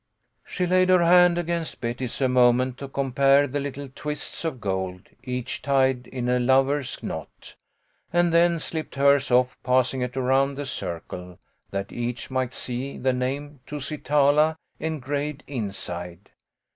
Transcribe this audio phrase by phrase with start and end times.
[0.43, 5.01] She laid her hand against Betty's a moment, to compare the little twists of gold,
[5.23, 7.53] each tied in a lover's knot,
[8.11, 11.37] and then slipped hers off, passing it around the circle,
[11.69, 16.31] that each might see the name "Tusitala" engraved inside.